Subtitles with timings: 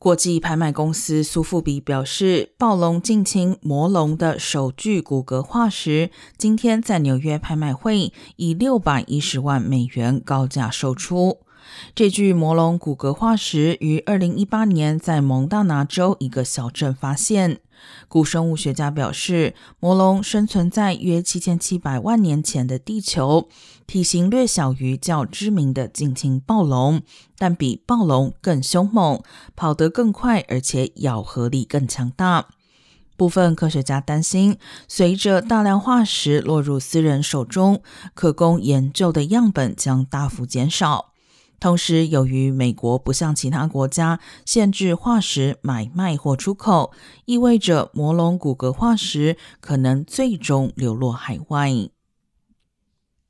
[0.00, 11.40] 国际拍卖公司苏富比表示，暴龙近亲魔龙的首具骨骼化石，今天在纽约拍卖会以六百一十万美元高价售出。
[11.94, 17.60] 这具魔龙骨骼化石于二零一八年在蒙大拿州一个小镇发现。
[18.08, 23.48] 古生物学家表示，魔龙生存在约七千七百万年前的地球，
[23.86, 27.00] 体型略小于较知名的近亲暴龙，
[27.38, 29.22] 但比暴龙更凶猛，
[29.56, 32.48] 跑得更快，而且咬合力更强大。
[33.16, 37.82] 部分科学家担心，随着大量化石落入私人手中，
[38.14, 41.09] 可供研究的样本将大幅减少。
[41.60, 46.90] 同时，由于美国不像其他国家限制化石买卖或出口，
[47.26, 51.70] 意味着魔龙骨骼化石可能最终流落海外。